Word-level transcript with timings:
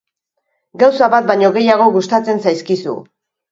Gauza 0.83 1.09
bat 1.17 1.29
baino 1.33 1.53
gehiago 1.59 1.89
gustatzen 1.99 2.43
zaizkizu. 2.49 2.99